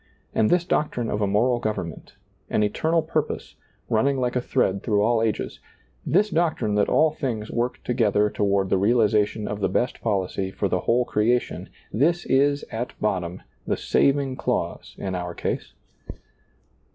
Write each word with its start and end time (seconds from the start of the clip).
And 0.33 0.49
this 0.49 0.65
doctrine 0.65 1.11
of 1.11 1.21
a 1.21 1.27
moral 1.27 1.59
government, 1.59 2.15
an 2.49 2.63
eternal 2.63 3.03
pur 3.03 3.21
pose, 3.21 3.53
running 3.87 4.19
like 4.19 4.35
a 4.35 4.41
thread 4.41 4.81
through 4.81 5.03
all 5.03 5.21
ages; 5.21 5.59
this 6.07 6.31
doctrine 6.31 6.73
that 6.73 6.89
all 6.89 7.11
things 7.11 7.51
work 7.51 7.83
together 7.83 8.27
toward 8.27 8.71
the 8.71 8.79
realization 8.79 9.47
of 9.47 9.59
the 9.59 9.69
best 9.69 10.01
policy 10.01 10.49
for 10.49 10.67
the 10.67 10.79
whole 10.79 11.05
crea 11.05 11.37
tion, 11.37 11.69
this 11.93 12.25
is, 12.25 12.65
at 12.71 12.99
bottom, 12.99 13.43
the 13.67 13.77
saving 13.77 14.37
clause 14.37 14.95
in 14.97 15.13
our 15.13 15.35
case. 15.35 15.73